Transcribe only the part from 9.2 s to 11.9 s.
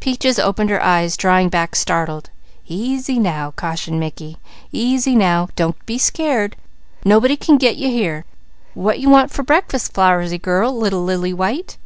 for breakfast, Flowersy girl? Little Lily white."